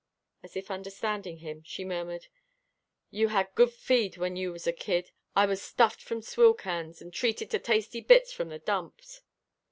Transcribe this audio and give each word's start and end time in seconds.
As 0.41 0.55
if 0.55 0.71
understanding 0.71 1.37
him, 1.37 1.61
she 1.63 1.85
murmured, 1.85 2.25
"You 3.11 3.27
had 3.27 3.53
good 3.53 3.71
feed 3.71 4.17
when 4.17 4.35
you 4.35 4.51
was 4.51 4.65
a 4.65 4.73
kid. 4.73 5.11
I 5.35 5.45
was 5.45 5.61
stuffed 5.61 6.01
from 6.01 6.23
swill 6.23 6.55
cans, 6.55 7.03
and 7.03 7.13
treated 7.13 7.51
to 7.51 7.59
tasty 7.59 8.01
bits 8.01 8.33
from 8.33 8.49
the 8.49 8.57
dumps." 8.57 9.21